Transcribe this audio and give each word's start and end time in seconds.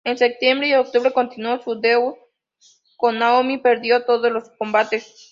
En 0.03 0.17
septiembre 0.17 0.67
y 0.67 0.73
octubre 0.73 1.13
continuo 1.13 1.57
su 1.61 1.79
feudo 1.79 2.17
con 2.97 3.19
Naomi, 3.19 3.59
perdiendo 3.59 4.03
todos 4.03 4.31
los 4.31 4.49
combates. 4.57 5.27